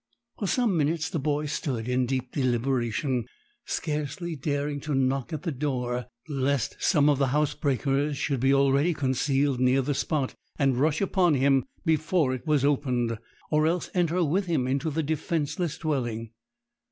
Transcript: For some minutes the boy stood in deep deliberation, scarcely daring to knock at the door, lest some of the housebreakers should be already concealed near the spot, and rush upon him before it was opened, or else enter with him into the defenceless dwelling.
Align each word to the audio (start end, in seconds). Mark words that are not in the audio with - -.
For 0.39 0.47
some 0.47 0.75
minutes 0.75 1.11
the 1.11 1.19
boy 1.19 1.45
stood 1.45 1.87
in 1.87 2.07
deep 2.07 2.31
deliberation, 2.31 3.25
scarcely 3.65 4.35
daring 4.35 4.79
to 4.79 4.95
knock 4.95 5.31
at 5.31 5.43
the 5.43 5.51
door, 5.51 6.07
lest 6.27 6.75
some 6.79 7.07
of 7.07 7.19
the 7.19 7.27
housebreakers 7.27 8.17
should 8.17 8.39
be 8.39 8.51
already 8.51 8.95
concealed 8.95 9.59
near 9.59 9.83
the 9.83 9.93
spot, 9.93 10.33
and 10.57 10.75
rush 10.79 11.01
upon 11.01 11.35
him 11.35 11.65
before 11.85 12.33
it 12.33 12.47
was 12.47 12.65
opened, 12.65 13.19
or 13.51 13.67
else 13.67 13.91
enter 13.93 14.23
with 14.23 14.47
him 14.47 14.65
into 14.65 14.89
the 14.89 15.03
defenceless 15.03 15.77
dwelling. 15.77 16.31